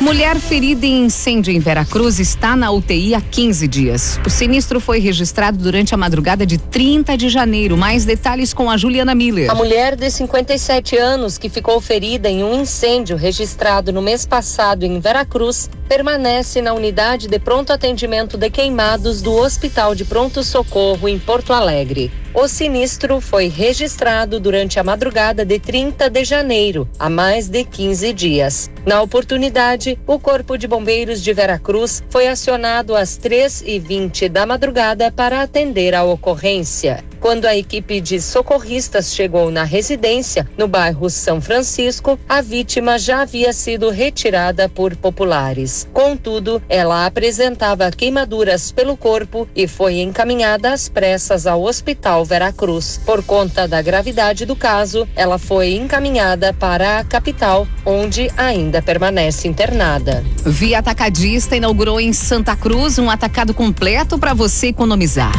Mulher 0.00 0.40
ferida 0.40 0.86
em 0.86 1.04
incêndio 1.04 1.52
em 1.52 1.58
Veracruz 1.58 2.18
está 2.18 2.56
na 2.56 2.70
UTI 2.70 3.14
há 3.14 3.20
15 3.20 3.68
dias. 3.68 4.18
O 4.26 4.30
sinistro 4.30 4.80
foi 4.80 4.98
registrado 4.98 5.58
durante 5.58 5.94
a 5.94 5.96
madrugada 5.98 6.46
de 6.46 6.56
30 6.56 7.18
de 7.18 7.28
janeiro. 7.28 7.76
Mais 7.76 8.06
detalhes 8.06 8.54
com 8.54 8.70
a 8.70 8.78
Juliana 8.78 9.14
Miller. 9.14 9.50
A 9.50 9.54
mulher 9.54 9.96
de 9.96 10.10
57 10.10 10.96
anos 10.96 11.36
que 11.36 11.50
ficou 11.50 11.78
ferida 11.82 12.30
em 12.30 12.42
um 12.42 12.62
incêndio 12.62 13.14
registrado 13.14 13.92
no 13.92 14.00
mês 14.00 14.24
passado 14.24 14.84
em 14.84 14.98
Veracruz 14.98 15.68
permanece 15.86 16.62
na 16.62 16.72
unidade 16.72 17.28
de 17.28 17.38
pronto 17.38 17.70
atendimento 17.70 18.38
de 18.38 18.48
queimados 18.48 19.20
do 19.20 19.34
Hospital 19.34 19.94
de 19.94 20.04
Pronto 20.04 20.42
Socorro 20.42 21.08
em 21.08 21.18
Porto 21.18 21.52
Alegre. 21.52 22.10
O 22.32 22.46
sinistro 22.46 23.20
foi 23.20 23.48
registrado 23.48 24.38
durante 24.38 24.78
a 24.78 24.84
madrugada 24.84 25.44
de 25.44 25.58
30 25.58 26.08
de 26.08 26.24
janeiro, 26.24 26.88
há 26.96 27.10
mais 27.10 27.48
de 27.48 27.64
15 27.64 28.12
dias. 28.12 28.70
Na 28.86 29.02
oportunidade, 29.02 29.89
o 30.06 30.18
Corpo 30.18 30.56
de 30.56 30.66
Bombeiros 30.66 31.22
de 31.22 31.32
Veracruz 31.32 32.02
foi 32.10 32.28
acionado 32.28 32.94
às 32.94 33.18
3h20 33.18 34.28
da 34.28 34.44
madrugada 34.44 35.10
para 35.10 35.42
atender 35.42 35.94
a 35.94 36.04
ocorrência. 36.04 37.04
Quando 37.20 37.44
a 37.44 37.54
equipe 37.54 38.00
de 38.00 38.18
socorristas 38.18 39.14
chegou 39.14 39.50
na 39.50 39.62
residência, 39.62 40.48
no 40.56 40.66
bairro 40.66 41.10
São 41.10 41.38
Francisco, 41.38 42.18
a 42.26 42.40
vítima 42.40 42.98
já 42.98 43.20
havia 43.20 43.52
sido 43.52 43.90
retirada 43.90 44.70
por 44.70 44.96
populares. 44.96 45.86
Contudo, 45.92 46.62
ela 46.66 47.04
apresentava 47.04 47.90
queimaduras 47.90 48.72
pelo 48.72 48.96
corpo 48.96 49.46
e 49.54 49.68
foi 49.68 50.00
encaminhada 50.00 50.72
às 50.72 50.88
pressas 50.88 51.46
ao 51.46 51.62
Hospital 51.62 52.24
Veracruz. 52.24 52.98
Por 53.04 53.22
conta 53.22 53.68
da 53.68 53.82
gravidade 53.82 54.46
do 54.46 54.56
caso, 54.56 55.06
ela 55.14 55.38
foi 55.38 55.74
encaminhada 55.74 56.54
para 56.54 56.98
a 56.98 57.04
capital, 57.04 57.68
onde 57.84 58.30
ainda 58.34 58.80
permanece 58.80 59.46
internada. 59.46 59.79
Via 60.44 60.80
Atacadista 60.80 61.56
inaugurou 61.56 61.98
em 61.98 62.12
Santa 62.12 62.54
Cruz 62.54 62.98
um 62.98 63.08
atacado 63.08 63.54
completo 63.54 64.18
para 64.18 64.34
você 64.34 64.66
economizar. 64.66 65.32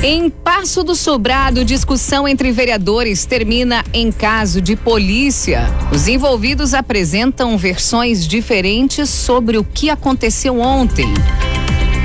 Em 0.00 0.30
Passo 0.30 0.84
do 0.84 0.94
Sobrado, 0.94 1.64
discussão 1.64 2.28
entre 2.28 2.52
vereadores 2.52 3.24
termina 3.24 3.84
em 3.92 4.12
caso 4.12 4.60
de 4.60 4.76
polícia. 4.76 5.64
Os 5.92 6.06
envolvidos 6.06 6.72
apresentam 6.72 7.58
versões 7.58 8.24
diferentes 8.24 9.10
sobre 9.10 9.58
o 9.58 9.64
que 9.64 9.90
aconteceu 9.90 10.60
ontem. 10.60 11.12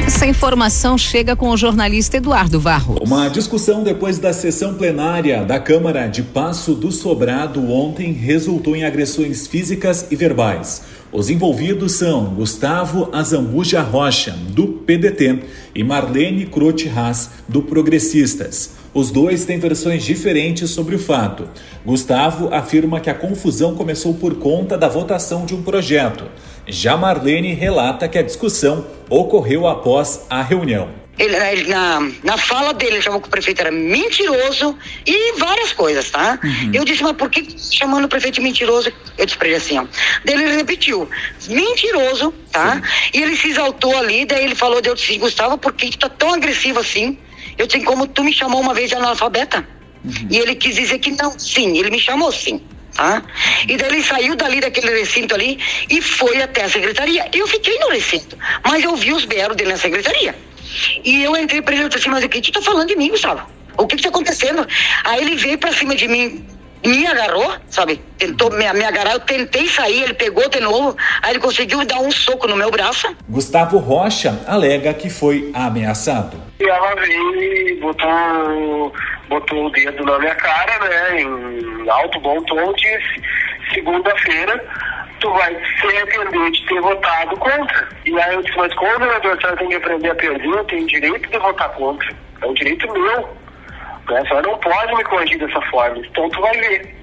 Essa 0.06 0.28
informação 0.28 1.00
chega 1.00 1.36
com 1.36 1.50
o 1.50 1.58
jornalista 1.58 2.18
Eduardo 2.18 2.60
Varro. 2.60 3.00
Uma 3.02 3.28
discussão 3.28 3.82
depois 3.82 4.20
da 4.20 4.34
sessão 4.34 4.76
plenária 4.76 5.44
da 5.44 5.60
Câmara 5.60 6.06
de 6.06 6.22
Passo 6.22 6.76
do 6.76 6.92
Sobrado 6.92 7.72
ontem 7.72 8.14
resultou 8.14 8.76
em 8.76 8.86
agressões 8.86 9.48
físicas 9.48 10.06
e 10.12 10.16
verbais. 10.16 10.84
Os 11.12 11.32
envolvidos 11.32 11.94
são 11.94 12.26
Gustavo 12.26 13.10
Azambuja 13.12 13.82
Rocha, 13.82 14.34
do 14.52 14.68
PDT, 14.68 15.40
e 15.74 15.84
Marlene 15.84 16.46
Crote 16.46 16.88
Haas, 16.88 17.32
do 17.48 17.64
Progressistas. 17.64 18.72
Os 18.94 19.12
dois 19.12 19.44
têm 19.44 19.58
versões 19.58 20.04
diferentes 20.04 20.70
sobre 20.70 20.96
o 20.96 21.00
fato. 21.00 21.50
Gustavo 21.86 22.54
afirma 22.54 23.00
que 23.00 23.10
a 23.10 23.14
confusão 23.14 23.76
começou 23.76 24.14
por 24.14 24.36
conta 24.36 24.78
da 24.78 24.88
votação 24.88 25.46
de 25.46 25.56
um 25.56 25.64
projeto. 25.64 26.26
Já 26.68 26.98
Marlene 26.98 27.54
relata 27.54 28.08
que 28.08 28.18
a 28.18 28.24
discussão 28.24 28.86
ocorreu 29.10 29.68
após 29.68 30.26
a 30.30 30.42
reunião. 30.42 30.90
Ele, 31.18 31.34
ele, 31.34 31.70
na, 31.70 32.12
na 32.24 32.38
fala 32.38 32.74
dele, 32.74 32.96
ele 32.96 33.02
chamou 33.02 33.22
que 33.22 33.28
o 33.28 33.32
prefeito 33.32 33.62
era 33.62 33.72
mentiroso 33.72 34.78
e 35.06 35.34
várias 35.38 35.72
coisas, 35.72 36.12
tá? 36.12 36.38
Uhum. 36.44 36.72
Eu 36.74 36.84
disse, 36.84 37.04
mas 37.04 37.14
por 37.14 37.30
que 37.30 37.56
chamando 37.58 38.04
o 38.04 38.10
prefeito 38.10 38.36
de 38.36 38.42
mentiroso? 38.42 38.92
Eu 39.18 39.26
disse 39.26 39.38
pra 39.38 39.48
ele 39.48 39.56
assim, 39.56 39.80
ó. 39.80 39.86
Daí 40.26 40.36
ele 40.36 40.58
repetiu, 40.58 41.10
mentiroso, 41.48 42.34
tá? 42.52 42.82
E 43.14 43.22
ele 43.22 43.38
se 43.38 43.48
exaltou 43.48 43.96
ali, 43.98 44.26
daí 44.26 44.44
ele 44.44 44.56
falou, 44.56 44.82
eu 44.84 44.94
disse, 44.94 45.18
Gustavo, 45.18 45.58
por 45.58 45.72
que 45.72 45.90
tu 45.92 46.00
tá 46.00 46.10
tão 46.10 46.34
agressivo 46.34 46.82
assim? 46.82 47.18
Eu 47.58 47.66
disse, 47.66 47.86
como 47.86 48.08
tu 48.08 48.22
me 48.22 48.34
chamou 48.34 48.60
uma 48.60 48.74
vez 48.74 48.90
de 48.90 48.96
analfabeta? 48.96 49.66
Uhum. 50.04 50.28
E 50.30 50.38
ele 50.38 50.54
quis 50.56 50.76
dizer 50.76 51.00
que 51.00 51.12
não, 51.12 51.40
sim, 51.40 51.78
ele 51.78 51.92
me 51.92 52.00
chamou 52.00 52.30
sim. 52.30 52.62
Tá? 52.96 53.22
E 53.68 53.76
daí 53.76 53.90
ele 53.90 54.04
saiu 54.04 54.36
dali 54.36 54.62
daquele 54.62 55.00
recinto 55.00 55.36
ali 55.36 55.60
e 55.90 56.02
foi 56.02 56.42
até 56.42 56.64
a 56.64 56.70
secretaria. 56.70 57.28
Eu 57.34 57.46
fiquei 57.46 57.78
no 57.80 57.90
recinto, 57.90 58.38
mas 58.64 58.84
eu 58.84 58.96
vi 58.96 59.12
os 59.12 59.26
berros 59.26 59.58
dele 59.58 59.72
na 59.72 59.78
secretaria. 59.78 60.34
E 61.04 61.24
eu 61.24 61.36
entrei 61.36 61.62
pra 61.62 61.76
ele 61.76 61.86
e 61.86 61.88
disse 61.90 62.00
assim, 62.00 62.10
mas 62.10 62.24
o 62.24 62.30
que 62.30 62.42
tu 62.42 62.52
tá 62.54 62.62
falando 62.62 62.88
de 62.88 62.96
mim, 62.96 63.10
Gustavo? 63.10 63.42
O 63.78 63.86
que 63.86 63.98
que 63.98 64.04
tá 64.04 64.10
acontecendo? 64.10 64.66
Aí 65.04 65.22
ele 65.22 65.36
veio 65.36 65.58
pra 65.58 65.74
cima 65.74 65.94
de 65.96 66.08
mim, 66.08 66.46
me 66.86 67.06
agarrou, 67.08 67.54
sabe? 67.68 68.02
Tentou 68.18 68.50
me, 68.52 68.72
me 68.74 68.86
agarrar, 68.86 69.14
eu 69.14 69.20
tentei 69.20 69.68
sair, 69.68 70.04
ele 70.04 70.14
pegou 70.14 70.48
de 70.50 70.60
novo, 70.60 70.96
aí 71.22 71.32
ele 71.32 71.40
conseguiu 71.40 71.84
dar 71.86 72.00
um 72.00 72.12
soco 72.12 72.48
no 72.48 72.56
meu 72.56 72.72
braço. 72.72 73.14
Gustavo 73.28 73.78
Rocha 73.78 74.40
alega 74.48 74.94
que 74.94 75.10
foi 75.10 75.52
ameaçado. 75.54 76.38
E 76.60 76.64
ela 76.64 76.96
veio 76.96 77.42
e 77.42 77.80
botou, 77.82 78.94
botou 79.28 79.66
o 79.66 79.70
dedo 79.72 80.04
na 80.04 80.20
minha 80.20 80.36
cara, 80.36 80.80
né, 80.80 81.22
em 81.22 81.90
alto 81.90 82.20
bom 82.20 82.42
tom, 82.44 82.74
disse, 82.74 83.22
segunda-feira 83.74 84.64
tu 85.20 85.32
vai 85.32 85.56
se 85.56 85.88
arrepender 85.88 86.52
de 86.52 86.66
ter 86.68 86.82
votado 86.82 87.38
contra. 87.38 87.90
E 88.06 88.20
aí 88.20 88.34
eu 88.34 88.42
disse, 88.42 88.58
mas 88.58 88.74
como 88.76 89.00
vereador, 89.00 89.38
a 89.44 89.56
tem 89.56 89.70
que 89.70 89.76
aprender 89.76 90.10
a 90.10 90.16
perder, 90.16 90.48
eu 90.48 90.64
tenho 90.66 90.88
direito 90.88 91.30
de 91.30 91.38
votar 91.38 91.70
contra. 91.70 92.08
É 92.42 92.46
um 92.46 92.54
direito 92.54 92.92
meu. 92.92 93.22
Né? 94.10 94.20
A 94.20 94.26
senhora 94.28 94.48
não 94.48 94.58
pode 94.60 94.96
me 94.96 95.04
corrigir 95.04 95.40
dessa 95.40 95.62
forma, 95.62 95.98
então 95.98 96.30
tu 96.30 96.42
vai 96.42 96.56
ver. 96.58 96.96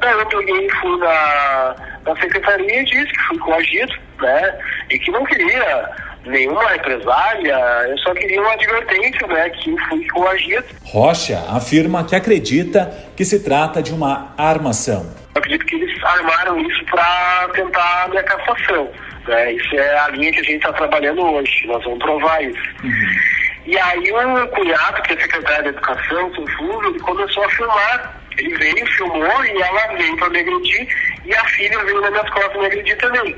Daí 0.00 0.12
eu 0.12 0.26
peguei 0.26 0.66
e 0.66 0.70
fui 0.80 0.98
na, 0.98 1.76
na 2.04 2.16
secretaria 2.16 2.80
e 2.80 2.84
disse 2.84 3.06
que 3.06 3.22
fui 3.28 3.38
coagido, 3.38 3.94
né? 4.20 4.58
E 4.90 4.98
que 4.98 5.10
não 5.10 5.24
queria 5.24 5.90
nenhuma 6.26 6.68
represália, 6.68 7.56
eu 7.88 7.98
só 7.98 8.12
queria 8.14 8.40
uma 8.40 8.52
advertência, 8.52 9.26
né? 9.26 9.50
Que 9.50 9.76
fui 9.88 10.06
coagido. 10.08 10.64
Rocha 10.84 11.38
afirma 11.48 12.04
que 12.04 12.14
acredita 12.14 12.92
que 13.16 13.24
se 13.24 13.42
trata 13.42 13.82
de 13.82 13.92
uma 13.92 14.34
armação. 14.36 15.06
Eu 15.34 15.38
acredito 15.40 15.66
que 15.66 15.76
eles 15.76 16.04
armaram 16.04 16.60
isso 16.60 16.84
para 16.86 17.48
tentar 17.54 18.04
a 18.04 18.08
minha 18.08 18.22
cassação. 18.22 18.90
Né? 19.26 19.52
Isso 19.52 19.74
é 19.74 19.98
a 19.98 20.08
linha 20.08 20.32
que 20.32 20.40
a 20.40 20.44
gente 20.44 20.56
está 20.56 20.72
trabalhando 20.72 21.22
hoje. 21.22 21.66
Nós 21.66 21.82
vamos 21.84 21.98
provar 21.98 22.42
isso. 22.42 22.62
Uhum. 22.82 23.36
E 23.66 23.76
aí 23.78 24.12
o 24.12 24.48
cunhado, 24.48 25.02
que 25.02 25.12
é 25.12 25.20
secretário 25.20 25.64
da 25.64 25.70
Educação, 25.70 26.28
o 26.28 26.46
Fulvio, 26.56 26.90
ele 26.90 27.00
começou 27.00 27.44
a 27.44 27.50
filmar. 27.50 28.20
Ele 28.38 28.54
veio, 28.56 28.86
filmou 28.86 29.44
e 29.44 29.62
ela 29.62 29.96
veio 29.96 30.16
para 30.16 30.28
me 30.28 30.40
agredir 30.40 30.88
e 31.24 31.34
a 31.34 31.44
filha 31.46 31.84
veio 31.84 32.00
nas 32.02 32.10
minhas 32.10 32.30
costas 32.30 32.56
me 32.60 32.66
agredir 32.66 32.96
também. 32.98 33.34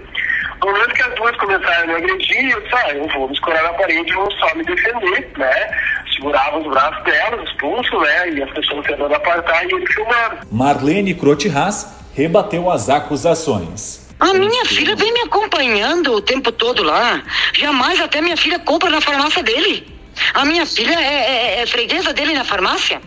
No 0.61 0.73
momento 0.73 0.95
que 0.95 1.03
as 1.03 1.15
duas 1.15 1.37
começaram 1.37 1.85
a 1.85 1.87
me 1.87 1.95
agredir, 1.95 2.51
eu 2.51 2.61
disse, 2.61 2.75
ah, 2.75 2.91
eu 2.93 3.09
vou 3.09 3.29
me 3.29 3.35
escorar 3.35 3.63
na 3.63 3.73
parede, 3.75 4.13
vou 4.13 4.31
só 4.33 4.55
me 4.55 4.65
defender, 4.65 5.31
né? 5.37 5.71
segurava 6.19 6.59
os 6.59 6.67
braços 6.67 7.05
dela, 7.05 7.43
os 7.43 7.53
pulsos, 7.55 8.03
né? 8.03 8.31
E 8.31 8.43
as 8.43 8.51
pessoas 8.51 8.85
tentando 8.87 9.15
apartar 9.15 9.65
e 9.65 9.73
ele 9.73 9.87
filmando. 9.87 10.39
Marlene 10.51 11.15
Crotirras 11.15 11.87
rebateu 12.15 12.71
as 12.71 12.89
acusações. 12.89 14.09
A 14.19 14.35
minha 14.35 14.65
filha 14.65 14.97
vem 14.97 15.13
me 15.13 15.21
acompanhando 15.21 16.13
o 16.15 16.21
tempo 16.21 16.51
todo 16.51 16.83
lá. 16.83 17.23
Jamais 17.55 18.01
até 18.01 18.21
minha 18.21 18.37
filha 18.37 18.59
compra 18.59 18.91
na 18.91 19.01
farmácia 19.01 19.43
dele. 19.43 19.87
A 20.35 20.45
minha 20.45 20.67
filha 20.67 20.99
é, 21.01 21.61
é, 21.61 21.63
é 21.63 21.67
freguesa 21.67 22.13
dele 22.13 22.35
na 22.35 22.45
farmácia. 22.45 23.01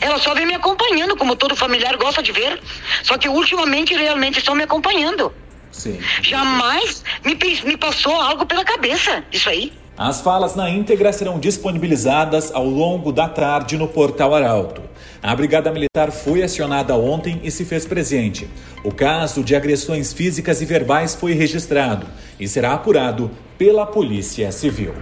Ela 0.00 0.18
só 0.18 0.32
vem 0.32 0.46
me 0.46 0.54
acompanhando, 0.54 1.16
como 1.16 1.34
todo 1.34 1.56
familiar 1.56 1.96
gosta 1.96 2.22
de 2.22 2.30
ver. 2.30 2.60
Só 3.02 3.18
que 3.18 3.28
ultimamente 3.28 3.94
realmente 3.94 4.38
estão 4.38 4.54
me 4.54 4.62
acompanhando. 4.62 5.34
Sim. 5.72 5.98
Jamais 6.22 7.02
me, 7.24 7.34
me 7.64 7.76
passou 7.76 8.14
algo 8.14 8.46
pela 8.46 8.64
cabeça, 8.64 9.24
isso 9.32 9.48
aí. 9.48 9.72
As 9.96 10.20
falas 10.20 10.54
na 10.54 10.70
íntegra 10.70 11.12
serão 11.12 11.38
disponibilizadas 11.38 12.50
ao 12.52 12.64
longo 12.64 13.12
da 13.12 13.28
tarde 13.28 13.76
no 13.76 13.88
Portal 13.88 14.34
Arauto. 14.34 14.82
A 15.22 15.34
Brigada 15.36 15.70
Militar 15.70 16.10
foi 16.10 16.42
acionada 16.42 16.96
ontem 16.96 17.40
e 17.44 17.50
se 17.50 17.64
fez 17.64 17.86
presente. 17.86 18.48
O 18.82 18.90
caso 18.90 19.44
de 19.44 19.54
agressões 19.54 20.12
físicas 20.12 20.60
e 20.60 20.64
verbais 20.64 21.14
foi 21.14 21.32
registrado 21.32 22.06
e 22.40 22.48
será 22.48 22.72
apurado 22.72 23.30
pela 23.56 23.86
Polícia 23.86 24.50
Civil. 24.50 24.94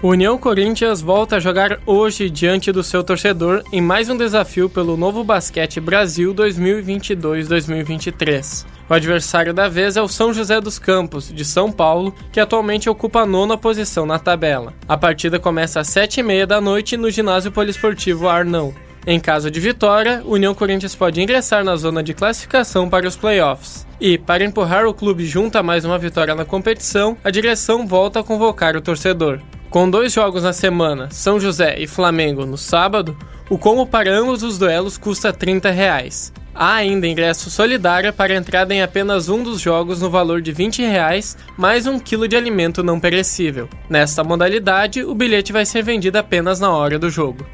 União 0.00 0.38
Corinthians 0.38 1.00
volta 1.00 1.34
a 1.36 1.40
jogar 1.40 1.80
hoje 1.84 2.30
diante 2.30 2.70
do 2.70 2.84
seu 2.84 3.02
torcedor 3.02 3.64
em 3.72 3.80
mais 3.80 4.08
um 4.08 4.16
desafio 4.16 4.70
pelo 4.70 4.96
Novo 4.96 5.24
Basquete 5.24 5.80
Brasil 5.80 6.32
2022-2023. 6.34 8.64
O 8.88 8.94
adversário 8.94 9.52
da 9.52 9.68
vez 9.68 9.96
é 9.96 10.02
o 10.02 10.06
São 10.06 10.32
José 10.32 10.60
dos 10.60 10.78
Campos, 10.78 11.32
de 11.34 11.44
São 11.44 11.72
Paulo, 11.72 12.14
que 12.30 12.38
atualmente 12.38 12.88
ocupa 12.88 13.22
a 13.22 13.26
nona 13.26 13.58
posição 13.58 14.06
na 14.06 14.20
tabela. 14.20 14.72
A 14.86 14.96
partida 14.96 15.40
começa 15.40 15.80
às 15.80 15.88
sete 15.88 16.20
e 16.20 16.22
meia 16.22 16.46
da 16.46 16.60
noite 16.60 16.96
no 16.96 17.10
ginásio 17.10 17.50
poliesportivo 17.50 18.28
Arnão. 18.28 18.72
Em 19.04 19.18
caso 19.18 19.50
de 19.50 19.58
vitória, 19.58 20.22
o 20.24 20.34
União 20.34 20.54
Corinthians 20.54 20.94
pode 20.94 21.20
ingressar 21.20 21.64
na 21.64 21.74
zona 21.74 22.04
de 22.04 22.14
classificação 22.14 22.88
para 22.88 23.08
os 23.08 23.16
playoffs. 23.16 23.84
E, 24.00 24.16
para 24.16 24.44
empurrar 24.44 24.86
o 24.86 24.94
clube 24.94 25.26
junto 25.26 25.58
a 25.58 25.62
mais 25.62 25.84
uma 25.84 25.98
vitória 25.98 26.36
na 26.36 26.44
competição, 26.44 27.16
a 27.24 27.30
direção 27.30 27.84
volta 27.84 28.20
a 28.20 28.22
convocar 28.22 28.76
o 28.76 28.80
torcedor. 28.80 29.40
Com 29.70 29.90
dois 29.90 30.14
jogos 30.14 30.44
na 30.44 30.54
semana, 30.54 31.10
São 31.10 31.38
José 31.38 31.76
e 31.78 31.86
Flamengo 31.86 32.46
no 32.46 32.56
sábado, 32.56 33.14
o 33.50 33.58
combo 33.58 33.86
para 33.86 34.10
ambos 34.10 34.42
os 34.42 34.56
duelos 34.58 34.96
custa 34.96 35.30
30 35.30 35.70
reais. 35.70 36.32
Há 36.54 36.76
ainda 36.76 37.06
ingresso 37.06 37.50
solidário 37.50 38.10
para 38.10 38.34
entrada 38.34 38.72
em 38.72 38.80
apenas 38.80 39.28
um 39.28 39.42
dos 39.42 39.60
jogos 39.60 40.00
no 40.00 40.08
valor 40.08 40.40
de 40.40 40.52
20 40.52 40.80
reais, 40.80 41.36
mais 41.54 41.86
um 41.86 41.98
quilo 41.98 42.26
de 42.26 42.34
alimento 42.34 42.82
não 42.82 42.98
perecível. 42.98 43.68
Nesta 43.90 44.24
modalidade, 44.24 45.04
o 45.04 45.14
bilhete 45.14 45.52
vai 45.52 45.66
ser 45.66 45.82
vendido 45.84 46.16
apenas 46.16 46.58
na 46.58 46.70
hora 46.70 46.98
do 46.98 47.10
jogo. 47.10 47.46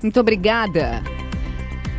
Muito 0.00 0.20
obrigada. 0.20 1.02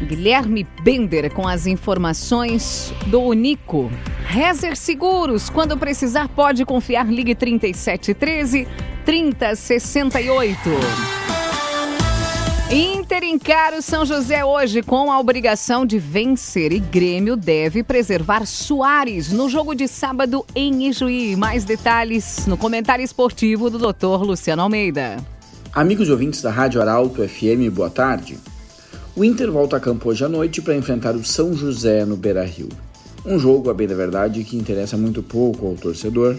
Guilherme 0.04 0.66
Bender 0.84 1.34
com 1.34 1.46
as 1.46 1.68
informações 1.68 2.94
do 3.08 3.22
Unico. 3.22 3.92
Rezer 4.30 4.76
Seguros, 4.76 5.50
quando 5.50 5.78
precisar 5.78 6.28
pode 6.28 6.66
confiar, 6.66 7.08
ligue 7.08 7.34
3713 7.34 8.68
3068. 9.06 10.60
Inter 12.70 13.24
encara 13.24 13.78
o 13.78 13.82
São 13.82 14.06
José 14.06 14.44
hoje 14.44 14.82
com 14.82 15.10
a 15.10 15.18
obrigação 15.18 15.86
de 15.86 15.98
vencer 15.98 16.74
e 16.74 16.80
Grêmio 16.80 17.38
deve 17.38 17.84
preservar 17.84 18.46
Soares 18.46 19.32
no 19.32 19.48
jogo 19.48 19.74
de 19.74 19.88
sábado 19.88 20.46
em 20.54 20.90
Ijuí. 20.90 21.38
Mais 21.38 21.64
detalhes 21.64 22.46
no 22.48 22.58
comentário 22.58 23.06
esportivo 23.06 23.70
do 23.70 23.78
Dr. 23.78 24.22
Luciano 24.26 24.62
Almeida. 24.62 25.18
Amigos 25.72 26.10
ouvintes 26.10 26.42
da 26.42 26.52
Rádio 26.52 26.82
Arauto 26.82 27.26
FM, 27.26 27.72
boa 27.72 27.90
tarde. 27.90 28.38
O 29.16 29.24
Inter 29.24 29.50
volta 29.50 29.78
a 29.78 29.80
campo 29.80 30.10
hoje 30.10 30.26
à 30.26 30.28
noite 30.28 30.62
para 30.62 30.76
enfrentar 30.76 31.16
o 31.16 31.24
São 31.24 31.54
José 31.54 32.04
no 32.04 32.18
Beira-Rio. 32.18 32.68
Um 33.30 33.38
jogo, 33.38 33.70
a 33.70 33.74
bem 33.74 33.86
da 33.86 33.94
verdade, 33.94 34.42
que 34.46 34.56
interessa 34.56 34.96
muito 34.96 35.22
pouco 35.22 35.68
ao 35.68 35.76
torcedor, 35.76 36.38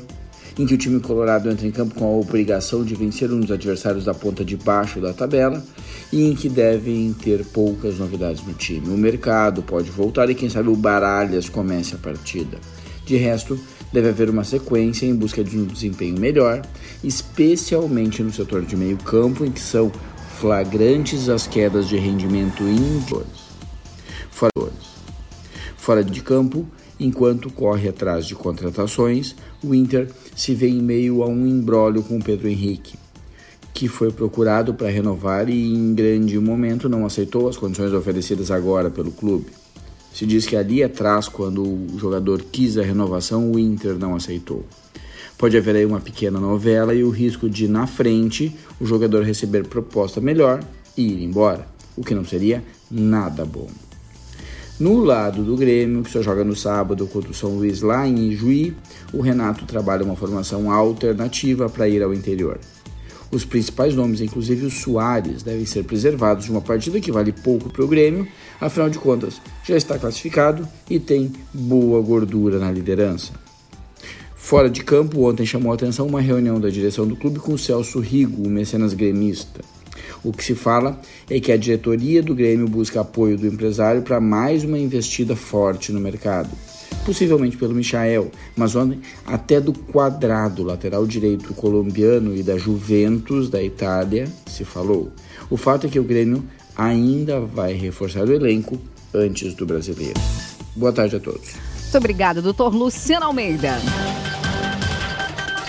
em 0.59 0.65
que 0.65 0.73
o 0.73 0.79
time 0.79 0.99
colorado 1.01 1.51
entra 1.51 1.67
em 1.67 1.71
campo 1.71 1.95
com 1.95 2.07
a 2.07 2.19
obrigação 2.19 2.83
de 2.83 2.95
vencer 2.95 3.31
um 3.31 3.41
dos 3.41 3.51
adversários 3.51 4.07
da 4.07 4.15
ponta 4.15 4.43
de 4.43 4.57
baixo 4.57 4.99
da 4.99 5.13
tabela 5.13 5.63
e 6.11 6.25
em 6.25 6.35
que 6.35 6.49
devem 6.49 7.13
ter 7.13 7.45
poucas 7.45 7.99
novidades 7.99 8.43
no 8.43 8.55
time. 8.55 8.89
O 8.89 8.97
mercado 8.97 9.63
pode 9.63 9.91
voltar 9.91 10.31
e 10.31 10.35
quem 10.35 10.49
sabe 10.49 10.71
o 10.71 10.77
Baralhas 10.77 11.47
comece 11.51 11.95
a 11.95 11.99
partida. 11.99 12.57
De 13.05 13.17
resto, 13.19 13.61
deve 13.93 14.09
haver 14.09 14.31
uma 14.31 14.43
sequência 14.43 15.05
em 15.05 15.15
busca 15.15 15.45
de 15.45 15.59
um 15.59 15.67
desempenho 15.67 16.19
melhor, 16.19 16.63
especialmente 17.05 18.23
no 18.23 18.33
setor 18.33 18.63
de 18.63 18.75
meio 18.79 18.97
campo, 18.97 19.45
em 19.45 19.51
que 19.51 19.61
são 19.61 19.93
flagrantes 20.41 21.29
as 21.29 21.47
quedas 21.47 21.87
de 21.87 21.99
rendimento 21.99 22.65
Fora, 24.31 24.73
Fora 25.77 26.03
de 26.03 26.23
campo, 26.23 26.67
Enquanto 27.01 27.51
corre 27.51 27.89
atrás 27.89 28.27
de 28.27 28.35
contratações, 28.35 29.37
o 29.63 29.73
Inter 29.75 30.11
se 30.35 30.53
vê 30.55 30.69
em 30.69 30.83
meio 30.83 31.23
a 31.23 31.29
um 31.29 31.47
embrólio 31.47 32.03
com 32.03 32.21
Pedro 32.21 32.49
Henrique, 32.49 32.99
que 33.73 33.87
foi 33.87 34.11
procurado 34.11 34.75
para 34.75 34.89
renovar 34.89 35.49
e 35.49 35.75
em 35.75 35.95
grande 35.95 36.39
momento 36.41 36.89
não 36.89 37.07
aceitou 37.07 37.49
as 37.49 37.57
condições 37.57 37.93
oferecidas 37.93 38.51
agora 38.51 38.91
pelo 38.91 39.13
clube. 39.13 39.47
Se 40.13 40.27
diz 40.27 40.47
que 40.47 40.57
ali 40.57 40.83
atrás, 40.83 41.29
quando 41.29 41.63
o 41.63 41.97
jogador 41.97 42.43
quis 42.51 42.77
a 42.77 42.83
renovação, 42.83 43.53
o 43.53 43.59
Inter 43.59 43.97
não 43.97 44.17
aceitou. 44.17 44.65
Pode 45.37 45.57
haver 45.57 45.77
aí 45.77 45.87
uma 45.87 46.01
pequena 46.01 46.41
novela 46.41 46.93
e 46.93 47.05
o 47.05 47.11
risco 47.11 47.49
de, 47.49 47.69
na 47.69 47.87
frente, 47.87 48.57
o 48.81 48.87
jogador 48.87 49.23
receber 49.23 49.69
proposta 49.69 50.21
melhor 50.21 50.65
e 50.97 51.03
ir 51.03 51.23
embora, 51.23 51.69
o 51.97 52.03
que 52.03 52.17
não 52.17 52.25
seria 52.25 52.65
nada 52.91 53.45
bom. 53.45 53.69
No 54.81 55.01
lado 55.03 55.43
do 55.43 55.57
Grêmio, 55.57 56.05
que 56.05 56.11
só 56.11 56.23
joga 56.23 56.45
no 56.45 56.55
sábado 56.55 57.05
contra 57.09 57.33
o 57.33 57.35
São 57.35 57.57
Luís 57.57 57.83
lá 57.83 58.07
em 58.07 58.31
Juí, 58.31 58.77
o 59.13 59.21
Renato 59.21 59.67
trabalha 59.67 60.05
uma 60.05 60.15
formação 60.15 60.71
alternativa 60.71 61.69
para 61.69 61.89
ir 61.89 62.01
ao 62.01 62.15
interior. 62.15 62.61
Os 63.33 63.45
principais 63.45 63.97
nomes, 63.97 64.21
inclusive 64.21 64.67
o 64.67 64.71
Soares, 64.71 65.43
devem 65.43 65.67
ser 65.67 65.83
preservados 65.83 66.45
de 66.45 66.53
uma 66.53 66.61
partida 66.61 67.01
que 67.01 67.11
vale 67.11 67.33
pouco 67.33 67.69
para 67.71 67.85
o 67.85 67.89
Grêmio, 67.89 68.29
afinal 68.61 68.89
de 68.89 69.01
contas, 69.01 69.41
já 69.67 69.77
está 69.77 69.99
classificado 69.99 70.67
e 70.89 71.01
tem 71.01 71.33
boa 71.53 72.01
gordura 72.01 72.61
na 72.61 72.71
liderança. 72.71 73.33
Fora 74.37 74.71
de 74.71 74.85
campo, 74.85 75.29
ontem 75.29 75.45
chamou 75.45 75.73
a 75.73 75.75
atenção 75.75 76.07
uma 76.07 76.21
reunião 76.21 76.61
da 76.61 76.71
direção 76.71 77.07
do 77.07 77.17
clube 77.17 77.41
com 77.41 77.59
Celso 77.59 77.99
Rigo, 77.99 78.47
o 78.47 78.49
mecenas 78.49 78.95
gremista. 78.95 79.61
O 80.25 80.33
que 80.33 80.45
se 80.45 80.55
fala 80.55 81.01
é 81.29 81.39
que 81.41 81.53
a 81.53 81.57
diretoria 81.57 82.23
do 82.23 82.35
Grêmio 82.35 82.69
busca 82.69 83.01
apoio 83.01 83.37
do 83.37 83.47
empresário 83.47 84.03
para 84.03 84.21
mais 84.21 84.65
uma 84.65 84.79
investida 84.79 85.37
forte 85.37 85.93
no 85.93 86.01
mercado. 86.01 86.51
Possivelmente 87.05 87.57
pelo 87.57 87.75
Michael, 87.75 88.31
mas 88.57 88.77
ontem 88.77 89.01
até 89.25 89.61
do 89.61 89.73
quadrado 89.73 90.63
lateral 90.63 91.07
direito 91.07 91.55
colombiano 91.55 92.37
e 92.37 92.43
da 92.43 92.59
Juventus 92.59 93.49
da 93.49 93.63
Itália 93.63 94.29
se 94.47 94.65
falou. 94.65 95.11
O 95.49 95.57
fato 95.57 95.87
é 95.87 95.91
que 95.91 95.99
o 95.99 96.05
Grêmio 96.05 96.45
ainda 96.77 97.41
vai 97.41 97.73
reforçar 97.73 98.29
o 98.29 98.33
elenco 98.33 98.79
antes 99.15 99.55
do 99.55 99.65
brasileiro. 99.65 100.21
Boa 100.77 100.93
tarde 100.93 101.17
a 101.17 101.21
todos. 101.21 101.55
Muito 101.83 101.97
obrigada, 101.97 102.43
doutor 102.43 102.75
Luciano 102.75 103.25
Almeida. 103.25 103.79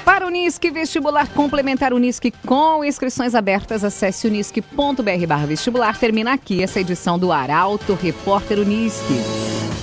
Para 0.10 0.26
Unisque 0.26 0.72
Vestibular 0.72 1.30
Complementar 1.36 1.94
Unisque 1.94 2.34
com 2.44 2.84
inscrições 2.84 3.36
abertas, 3.36 3.84
acesse 3.84 4.26
unisque.br 4.26 5.46
vestibular. 5.48 6.00
Termina 6.00 6.34
aqui 6.34 6.64
essa 6.64 6.80
edição 6.80 7.20
do 7.20 7.32
Arauto 7.32 7.94
Repórter 7.94 8.58
Unisque. 8.58 9.14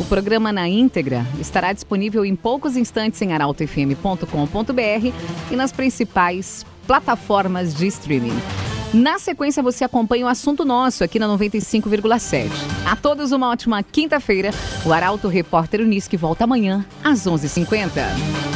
O 0.01 0.05
programa 0.05 0.53
na 0.53 0.69
íntegra 0.69 1.25
estará 1.39 1.73
disponível 1.73 2.25
em 2.25 2.35
poucos 2.35 2.77
instantes 2.77 3.23
em 3.23 3.33
arautofm.com.br 3.35 5.13
e 5.49 5.55
nas 5.55 5.71
principais 5.71 6.67
plataformas 6.89 7.73
de 7.73 7.87
streaming. 7.87 8.37
Na 8.93 9.21
sequência, 9.21 9.63
você 9.63 9.85
acompanha 9.85 10.27
o 10.27 10.29
assunto 10.29 10.65
nosso 10.65 11.05
aqui 11.05 11.21
na 11.21 11.29
95,7. 11.29 12.51
A 12.85 12.97
todos 12.97 13.31
uma 13.31 13.49
ótima 13.49 13.81
quinta-feira. 13.81 14.51
O 14.85 14.93
Arauto 14.93 15.29
Repórter 15.29 15.83
Unisque 15.83 16.17
volta 16.17 16.43
amanhã 16.43 16.85
às 17.05 17.29
11h50. 17.29 18.56